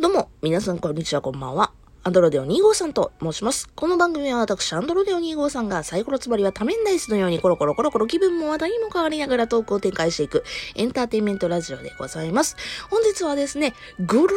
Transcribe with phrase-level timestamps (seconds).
[0.00, 1.72] どうも、皆さんこんにちは、こんばんは。
[2.04, 3.68] アンドロデオ2号さんと申します。
[3.74, 10.42] この番組は私、アンドロデオ2号さんがサイコロつまりは多面ダイスのようにコロコロコロコロ気分も話題も変わりながらトークを展開していく
[10.74, 12.56] エンターテインメントラジオでございます。
[12.88, 14.32] 本日はですね、グラ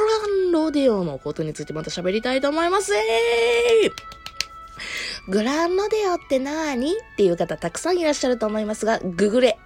[0.49, 2.93] ンロデオのことについてまた喋りたいと思います。
[2.93, 3.91] えー
[5.29, 6.91] グランロデオってなーに？
[6.91, 9.57] っていう方たくさんいらっしゃると思いますが、ググれ。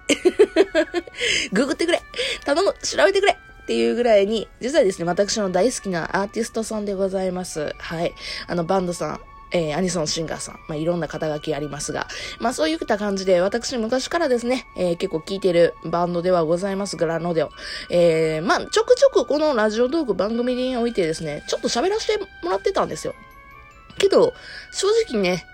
[1.52, 2.00] ググってくれ。
[2.44, 2.76] 頼む。
[2.84, 3.36] 調べてくれ。
[3.68, 7.74] っていうぐらいに、実はですね、私の大好きなアーティストさんでございます。
[7.76, 8.14] はい。
[8.46, 9.20] あの、バンドさん。
[9.50, 10.54] えー、アニソンシンガーさん。
[10.68, 12.06] まあ、いろんな肩書きありますが。
[12.40, 17.50] まあ、そういった感じで、私昔からですね、えー、結構聴いてるバンドではございます、グランロデオ。
[17.90, 23.14] えー、まあ、ちょくちょくこのラジオトーク番組においてですね、ちょっと喋らせてもらってたんですよ。
[23.98, 24.32] けど、
[24.72, 25.44] 正直ね、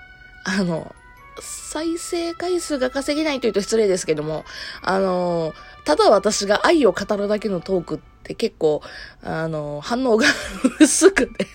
[0.45, 0.95] あの、
[1.40, 4.45] 再生回数が稼げないというと失礼ですけども、
[4.82, 5.54] あの
[5.84, 8.83] ただ私が愛を語るだけのトークって結構、
[9.23, 10.27] あの反応が
[10.80, 11.47] 薄くて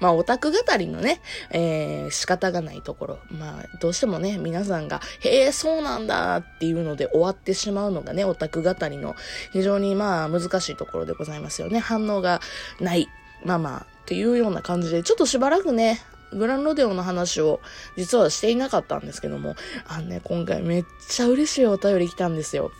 [0.00, 3.18] まあ、オタク語りのね、えー、仕方がないところ。
[3.30, 9.14] まあ、どうしてもね、皆さんが、へえ、そうなんだっていうので終わってしまうのがね、オタク語りの
[9.52, 11.78] 非常にまあ、難しいところでございますよね。
[11.78, 12.40] 反応が
[12.80, 13.08] ない。
[13.44, 16.00] まあまあ、っていうような感じで、ちょっとしばらくね、
[16.32, 17.60] グランロデオの話を
[17.96, 22.70] 実はしていなかったんですけども、あのね、今回めっちゃ嬉しいお便り来たんですよ。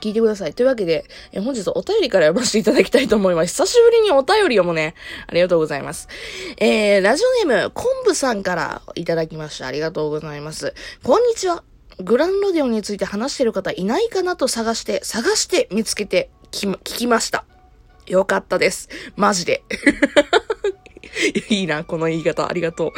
[0.00, 0.54] 聞いてください。
[0.54, 3.48] というわけで、え本日お便りから読ませていただきたいと思います。
[3.48, 4.94] 久しぶりにお便りをもね、
[5.26, 6.08] ありがとうございます。
[6.58, 9.66] えー、ラジオネーム、昆布さんからいただきました。
[9.66, 10.74] ありがとうございます。
[11.02, 11.64] こんにちは。
[12.02, 17.44] グランロデオについて話してる方いないかなと探して、探して見つけてき、聞きました。
[18.06, 18.88] よかったです。
[19.16, 19.62] マジで。
[21.50, 22.48] いいな、この言い方。
[22.48, 22.92] ありがとう。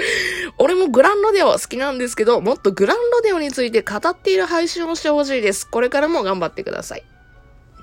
[0.59, 5.69] 俺もグランロデオ好きなんですけど、もっとグランロデオについて語っている配信をしてほしいです。
[5.69, 7.05] これからも頑張ってください。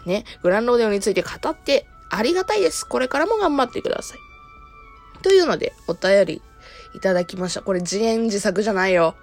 [0.06, 2.86] ね、グランロデオについて語ってありがたいです。
[2.86, 4.20] これからも頑張ってください。
[5.22, 6.42] というので、お便り
[6.96, 7.62] いただきました。
[7.62, 9.16] これ自演自作じゃないよ。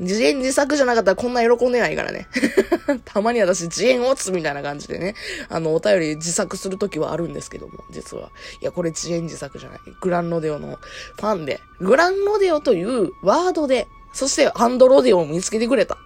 [0.00, 2.28] 自演自作じゃなかったらこんな喜んでないからね。
[3.04, 5.14] たまに私自演オツみたいな感じでね、
[5.48, 8.30] あの、お便り自作するときはあるんですけども、実は。
[8.60, 9.78] いや、これ自演自作じゃない。
[10.00, 10.78] グランロデオの
[11.16, 15.96] ファンで、グランロデオというワードで、そしてハンドロデオを見つけてくれた。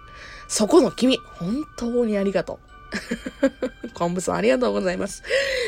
[0.47, 2.69] そこの君、本当にありがとう。
[3.93, 5.23] 昆布さんありがとうございます。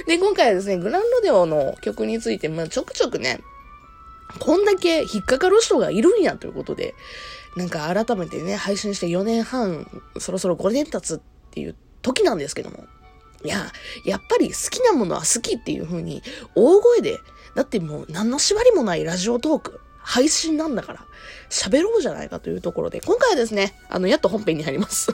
[0.08, 3.42] で、今回はですね、グランロデオの曲について、まあ、ちょくちょくね、
[4.40, 6.94] こんだけ引っかかる人がいるんやということで、
[7.56, 9.88] なんか改めてね、配信して4年半、
[10.19, 11.19] そろそろ5年経つっ
[11.52, 12.86] ていう時なんですけども。
[13.44, 13.72] いや、
[14.06, 16.22] やっぱり好きなものは好きっていう風に、
[16.56, 17.20] 大声で、
[17.56, 21.06] だってもう何の縛りもないラジオトーク、配信なんだから、
[21.50, 25.12] 喋ろうじゃないかというところで、今回はですね、あの、やっと本編に入ります。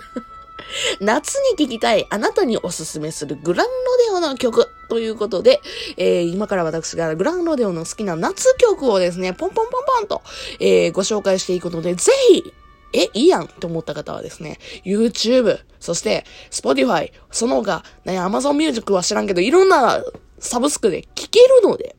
[0.99, 3.73] 夏に聴きたいあなたにおすすめするグランロ
[4.19, 5.61] デオの曲ということで、
[5.97, 10.21] えー、今から私がグランロデオの好きな夏曲をですね、ポンポンポンポンと、
[10.59, 12.53] えー、ご紹介していくので、ぜひ、
[12.93, 20.03] え、いいやんと思った方はですね、YouTube、そして Spotify、その他、ね、Amazon Music は知らんけど、いろんな
[20.39, 21.95] サブスクで聴けるので、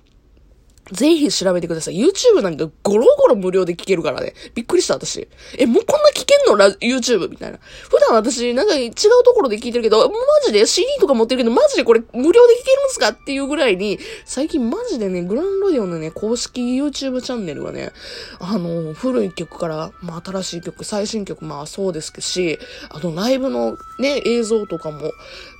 [0.92, 1.98] ぜひ調べてください。
[1.98, 4.34] YouTube なんかゴロゴロ無料で聞けるからね。
[4.54, 5.28] びっくりした、私。
[5.58, 6.56] え、もうこんな聞けんの？
[6.56, 7.58] ラ ?YouTube みたいな。
[7.90, 8.92] 普段私、なんか違う
[9.24, 10.14] ところで聞いてるけど、マ
[10.46, 13.08] ジで？CD とか持ってるけど、マジでこれ無料で聞けるんすか？
[13.08, 17.92] っていうぐらいに、最近マジでね、グランロディオのね、公式 YouTube チャンネルがね、
[18.40, 25.12] あの、古い曲から、まあ新しい曲、最新曲、まあそうですし、あとライブのね、映像とかも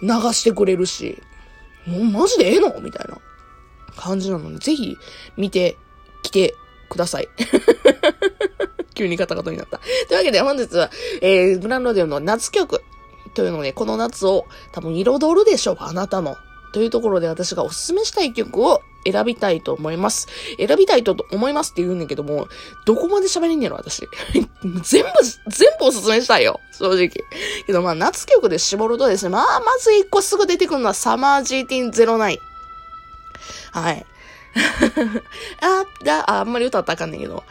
[0.03, 1.21] 流してくれるし、
[1.87, 2.81] もうマジでええの？
[2.81, 3.19] みたいな。
[3.98, 4.97] 感じなので、ぜひ
[5.36, 5.76] 見て
[6.22, 6.54] きて
[6.88, 7.28] ください。
[8.94, 9.78] 急にカタカタになった。
[10.09, 12.82] というわけで本日は、えー、グランロデオの夏曲
[13.34, 16.36] というので、この夏を多分彩るでしょう、あなたの。
[16.72, 20.28] というところで私がおすすめしたい曲を選びたいと思います。
[20.59, 22.48] 選びたいと思いますって言うんだけども、
[22.84, 24.06] どこまで喋れんねやろ、私。
[24.82, 25.10] 全部、
[25.48, 26.60] 全部おすすめしたいよ。
[26.72, 27.09] 正直。
[27.66, 32.38] けどまあ、夏曲で絞るとですね、まあ、まず一個すぐ出てくるのはサマー GT09。
[33.72, 34.07] はい。
[35.60, 37.45] あ、だ、あ、あんまり歌ったらあかんねんけど。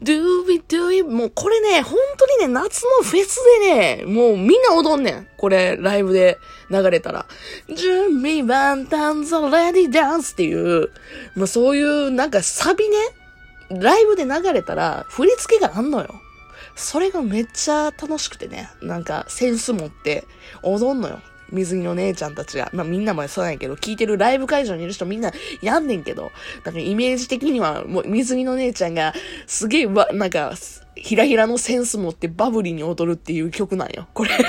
[0.00, 5.28] do we do it もうこれね、本当にね、夏のフェスでね、もうみんな踊んねん。
[5.36, 6.38] これ、ライブで
[6.70, 7.26] 流れたら。
[7.68, 10.90] 準備万端ぞレディダンスっていう、
[11.34, 12.96] もうそういうなんかサビね、
[13.70, 16.08] ライブで流れたら振り付けがあんのよ。
[16.76, 20.24] それがめっちゃ楽しくてね、なんかセンス持って
[20.62, 21.20] 踊んのよ。
[21.50, 26.30] 水着の姉ちゃんたちが、まあみんなもそうなんやけど、聞いてるライブ会場にいる人みんなやんねんけど、
[26.64, 29.14] なんかイメージ的にはもう水着の姉ちゃんが
[29.46, 30.54] すげえわ、なんか、
[30.96, 34.30] ひらひらのセンス持ってバブリーに踊るっていう曲なんよ、これ。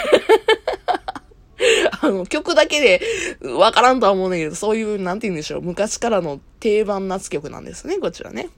[2.02, 3.02] あの、曲だけで
[3.42, 8.50] わからんとは思うねんけど、そういう、なんて言うんでしょう、昔からの定番夏曲なんですね、こちらね。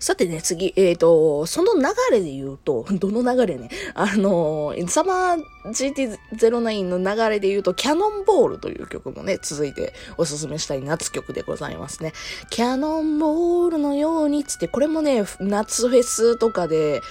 [0.00, 12.14] さてね、次、えっ、ー、と、その流れで言うと、 どの流れね、あの、サマー GT09 の流れで言うと、キャノンボールという曲もね、続いておすすめしたい夏曲でございますね。
[12.48, 17.02] キャノンボールのようにつって、これもね、夏フェスとかで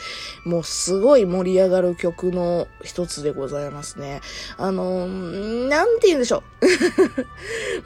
[0.43, 4.21] もうすごい盛り上がる曲の一つでございますね。
[4.57, 6.41] あの、なんて言うんでしょ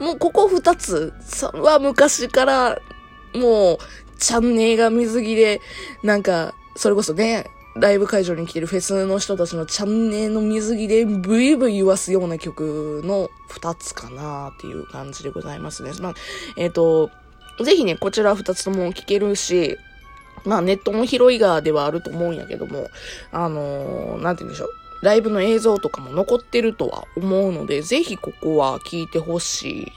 [0.02, 1.12] もうここ二つ
[1.52, 2.78] は昔から
[3.34, 3.78] もう
[4.24, 5.60] チャンネルが水着で、
[6.02, 15.92] なんか、それこそね、ライブ会場に来てるフェスの人たちのチャンネルの水着でブイブイ言わすような曲の二つかなっていう感じでございますね。
[16.00, 16.14] まあ、
[16.56, 17.10] えっ、ー、と、
[17.62, 19.76] ぜひね、こちら二つとも聴けるし、
[20.46, 22.88] まあネットも広い側ではあると思うんやけども、
[23.30, 24.68] あのー、なんて言うんでしょう。
[25.02, 29.92] ライブの映像とかも残ってるとは思うので、ぜひここは聞いてほしい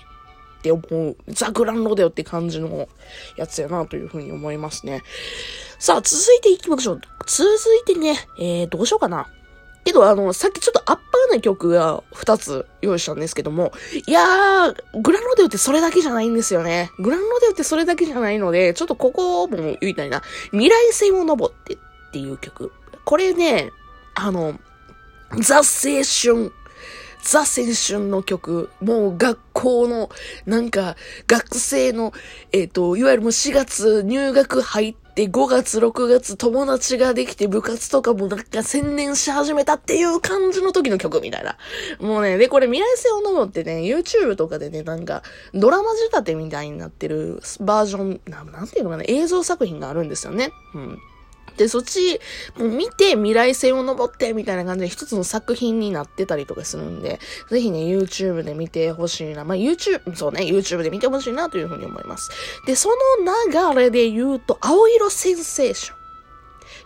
[0.75, 2.87] って思う、ザ・グランロデオって感じの
[3.37, 5.03] やつやなというふうに思いますね。
[5.79, 7.01] さあ、続いていきましょう。
[7.25, 9.27] 続いてね、えー、どうしようかな。
[9.85, 13.71] けど、あの、さっきちょっとアッパーな曲が2つ用意したんですけども、
[14.05, 16.91] いやー、グランロデオってそれだけじゃないんですよね。
[16.99, 20.21] グランロデオってそれだけじゃないので、ちょっとここも言いたいな。
[20.51, 21.77] 未来線を登ってっ
[22.11, 22.71] ていう曲。
[23.05, 23.71] これね、
[24.15, 24.59] あの、
[25.41, 25.63] ザ・青
[26.03, 26.51] 春
[27.23, 30.09] ザ青春の曲、もう学校の、
[30.45, 30.95] なんか、
[31.25, 32.13] 学生の、
[32.51, 41.57] えっ、ー、と、いわゆるもう4月入学入って、5月、6月友達ができて部活とかもなんか専念し始めたっていう感じの時の曲みたいな。
[41.99, 45.23] もうね、で、これ未来性を飲むってね、YouTube とかでね、なんか、
[45.55, 50.51] ドラマ仕立てみたいになってるバージョン、ななんていうのかな、映像作品があるんですよね。
[50.75, 50.99] うん。
[51.55, 52.19] で、そっち、
[52.57, 59.43] もう見て未来線を登ってみたいな感じで一つの作品になってたりとかするんで、ぜひね、YouTube で見てほしいな。
[59.43, 62.29] まあ、YouTube、そうね、YouTube で見てほしいなというふうに思います。
[62.65, 62.95] で、その
[63.73, 65.97] 流れで言うと、青色センセーション。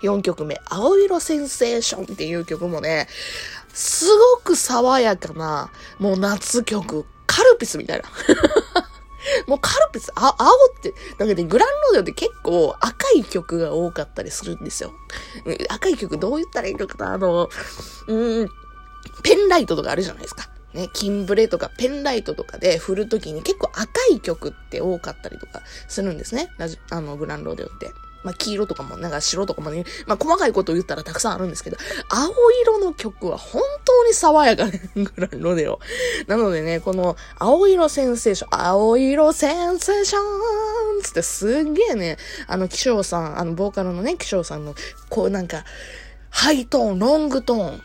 [0.01, 3.07] 4曲目、青色センセーションっていう曲もね、
[3.73, 4.05] す
[4.35, 8.05] ごく爽やかな、もう夏曲、カルピスみたいな。
[9.47, 14.93] もうカルピス、あ、青って、なんかね、グランロデオって結構赤い曲が多かったりするんですよ。
[15.69, 17.13] 赤い曲どう言ったらいいのかな？
[17.13, 17.49] あの、
[18.07, 18.49] うん、
[19.23, 20.49] ペンライトとかあるじゃないですか。
[20.73, 26.49] ね、キンブレとかペンライトとかで振るときに結構赤い曲って多かったりとかするんですね。
[26.57, 27.91] ラジあの、グランローデオって。
[28.23, 31.77] まあ、黄色とかも、なんか白とかもね、まあ、細かいことを言ったらたくさんあるんですけど、
[32.09, 32.31] 青
[32.63, 35.79] 色の曲は本当に爽やかなぐらいのでよ。
[36.27, 44.75] なのでね、この、青色センセーション、青色センセーションつってすっげえね、あの、気象さん、あの、ボーカルのね、気象さんの、
[45.09, 45.63] こうなんか、
[46.29, 47.81] ハイトーン、ロングトーン、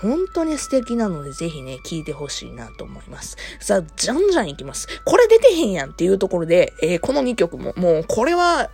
[0.00, 3.36] 本当に素敵なので、ぜひね、聞いてほしいなと思います。
[3.60, 4.88] さあ、じゃんじゃんいきます。
[5.04, 8.70] これ出てへんやんっていうところで、えー、この2曲も、もう、これは、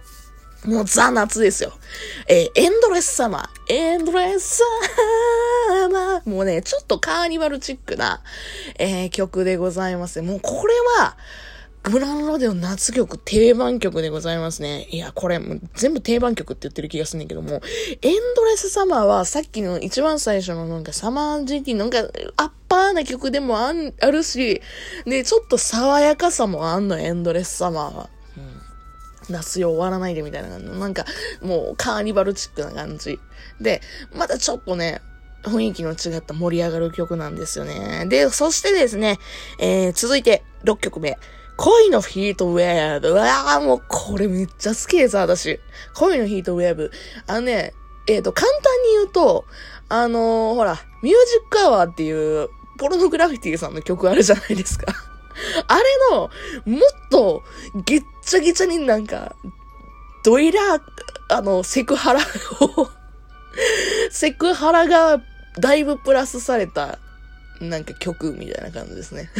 [0.66, 1.72] もうザ夏ですよ。
[2.28, 3.72] えー、エンドレスサマー。
[3.72, 6.30] エンドレスサマー。
[6.30, 8.22] もうね、ちょっとカーニバルチックな、
[8.78, 10.22] えー、曲でございます。
[10.22, 11.16] もうこれは、
[11.82, 14.86] グランロデオ夏曲定番曲でございますね。
[14.90, 17.60] いや、これ、もう全部定番曲って言ってる気がするんだけども、
[18.02, 21.98] エンドレスサマーはさっきの一番最初のなんかサマー時期なんか
[22.36, 24.62] アッパーな曲でもあるし、
[25.06, 28.10] で、ちょっと爽やかさもあんの、エンドレスサマーは。
[29.28, 31.04] 夏よ終わらないでみたいな感じの、なんか、
[31.40, 33.18] もうカーニバルチックな感じ。
[33.60, 33.80] で、
[34.14, 35.00] またちょっとね、
[35.42, 38.06] 雰囲気の違った盛り上がる曲なんですよね。
[38.06, 39.18] で、そしてですね、
[39.58, 41.18] えー、続いて6曲目。
[41.56, 43.10] 恋のヒートウェーブ。
[43.10, 45.60] うわーもうこれめっちゃ好きです、私。
[45.94, 46.90] 恋のヒートウェーブ。
[47.26, 47.74] あのね、
[48.08, 49.44] えっ、ー、と、簡単に言うと、
[49.88, 52.48] あのー、ほら、ミュージックアワーっていう、
[52.78, 55.11] ポルノグラフィティさんの曲あるじゃないですか。
[55.68, 56.30] あれの、
[56.66, 56.80] もっ
[57.10, 57.42] と、
[57.84, 59.34] げっちゃげちゃになんか、
[60.24, 60.80] ドイラー
[61.28, 62.20] あの、セクハラ
[62.60, 62.88] を
[64.10, 65.22] セクハラが
[65.58, 66.98] だいぶプラスされた、
[67.60, 69.30] なんか曲みたいな感じですね。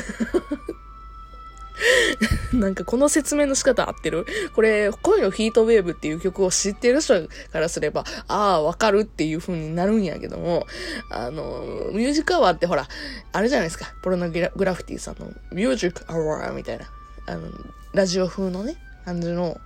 [2.52, 4.26] なんかこの説明の仕方合ってる？
[4.54, 10.66] これ、恋のヒートウェーブっていう曲を知ってる人からすれば、ああ、わかるっていう風になるんやけども、
[11.10, 12.86] あの、ミュージックアワーってほら、
[13.32, 13.94] あれじゃないですか。
[14.02, 16.86] ポロノグラフィティさんのミュージックアワーみたいな、
[17.26, 17.50] あの、
[17.94, 19.60] ラジオ風のね、感じの、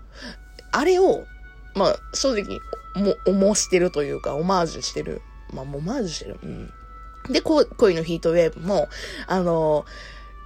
[0.73, 1.25] あれを、
[1.75, 2.61] まあ、正直、
[2.95, 5.21] も、思してるというか、オマージュしてる。
[5.53, 6.39] まあ、オマージュしてる。
[6.43, 6.73] うん。
[7.31, 8.89] で、恋のヒートウェーブも、
[9.27, 9.85] あの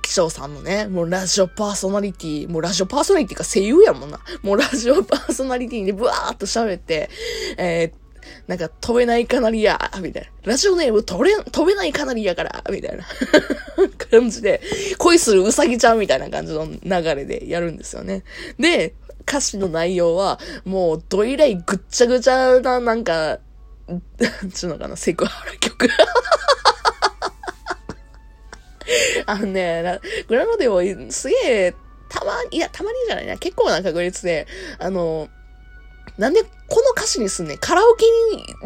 [0.03, 4.21] 気象さんのね、もうラジオパーソナリティ、もうラジオパーソナリティか声優やもんな。
[4.43, 7.11] もうラジオパーソナリティでブワーっと喋って、
[7.57, 8.01] えー、
[8.47, 10.53] なんか飛べないカナリア、みたいな。
[10.53, 13.05] ラジオネーム飛れ、飛べないカナリアから、みたいな
[14.11, 14.61] 感じで、
[14.99, 16.81] 恋するうさぎちゃんみたいな感じの流
[17.15, 18.25] れでやるんですよね。
[18.59, 23.39] で、歌詞の内容は、もう、どいらいぐっちゃぐちゃな、なんか、
[23.89, 23.99] な
[24.43, 25.89] んちゅうのかな、セクハラ曲。
[29.27, 30.81] あのね、グラノデオ、
[31.11, 31.75] すげえ、
[32.09, 34.47] たまに、いや、たまにじゃないな、結構な確率で、
[34.79, 35.29] あの、
[36.19, 38.05] なんでこの歌詞にすんねんカラオケ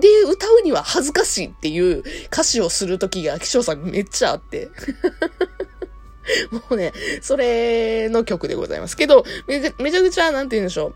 [0.01, 4.71] で歌うには恥ずかしいっていう歌詞をするときが、気象さんめっちゃあって。
[6.51, 10.95] もうね、それの曲でございますけど、めちゃめちゃくちゃ、なんて言うんでしょう。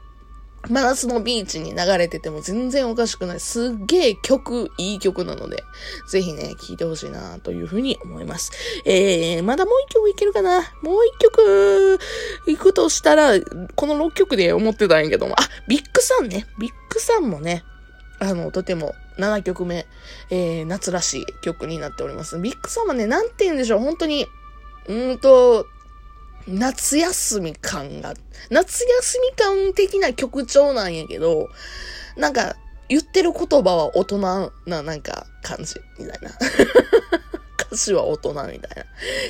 [0.67, 3.41] 真夏のビーチに流れてても全然おかしくない。
[3.41, 5.63] すっげえ曲、いい曲なので、
[6.09, 8.51] ぜひね、聴いてほしいなというふうに思います。
[8.85, 10.63] えー、まだもう一曲いけるかな？
[10.83, 11.99] もう一曲、
[12.47, 13.39] 行くとしたら、
[13.77, 16.47] この6曲で思ってたんやけども、あ、ビッグサンね。
[16.59, 17.63] ビッグサンもね、
[18.19, 19.87] あの、とても7曲目、
[20.31, 22.39] えー、夏らしい曲になっております。
[22.39, 24.27] ビッグサンはね、なんて言うんでしょう、本当に、
[24.89, 25.67] うんと、
[26.49, 28.15] 夏休み感が、
[28.51, 31.49] 夏休み感的な曲調なんやけど、
[32.17, 32.57] なんか、
[32.89, 34.19] 言ってる言葉は大人
[34.67, 36.31] ななんか感じ、みたいな。
[37.69, 38.61] 歌詞は大人みたいな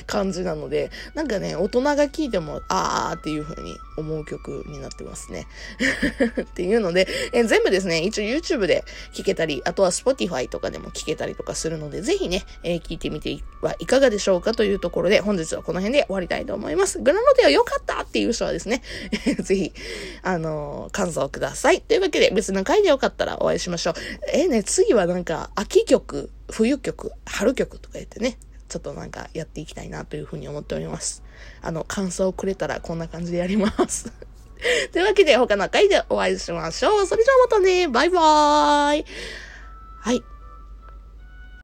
[0.07, 5.47] 感じなので、なんかね、大人が聴いても、あーっていう風に思う曲になってますね。
[6.40, 17.00] っていうので、え全部ですね、一応 YouTube で聴けたり、あとは Spotify とかでも聴けたりとかするので、ぜひね、えー、聞いてみてはいかがでしょうかというところで、本日はこの辺で終わりたいと思います。
[17.00, 18.83] グラノテは良かったっていう人はですね、
[19.42, 19.73] ぜひ、
[20.23, 21.80] あのー、感想ください。
[21.80, 23.95] というわけで、別の回でよかったらお会いしましょう。
[24.33, 28.38] えー、ね、次はなんか、秋曲、冬曲、春曲とか言ってね、
[28.69, 31.23] ちょっとなんかやっていきたいなというふうに思っております。
[31.62, 34.12] あの、感想をくれたらこんな感じでやります。
[34.93, 37.07] というわけで他の回でお会いしましょう。
[37.07, 37.88] それじゃあまたね。
[37.88, 39.05] バイバーイ。
[40.00, 40.23] はい。